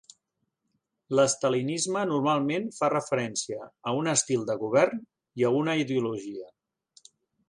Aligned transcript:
L'estalinisme 1.17 2.05
normalment 2.11 2.65
fa 2.77 2.89
referència 2.93 3.67
a 3.91 3.93
un 3.99 4.09
estil 4.13 4.47
de 4.49 4.55
govern 4.63 5.05
i 5.43 5.45
a 5.51 5.53
una 5.59 5.77
ideologia. 5.83 6.49